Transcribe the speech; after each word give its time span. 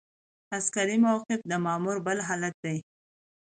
عسکري 0.57 0.97
موقف 1.05 1.39
د 1.49 1.53
مامور 1.65 1.97
بل 2.05 2.17
حالت 2.27 2.55
دی. 2.65 2.77